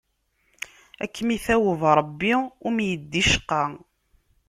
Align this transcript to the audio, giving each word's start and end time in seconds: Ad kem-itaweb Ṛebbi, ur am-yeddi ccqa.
Ad 1.03 1.09
kem-itaweb 1.15 1.81
Ṛebbi, 1.97 2.33
ur 2.65 2.71
am-yeddi 2.73 3.23
ccqa. 3.31 3.63